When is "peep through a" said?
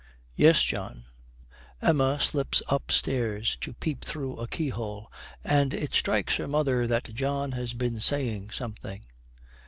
3.75-4.47